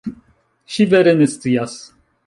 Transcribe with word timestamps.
Ŝi 0.77 0.87
vere 0.95 1.15
ne 1.21 1.31
scias. 1.37 1.81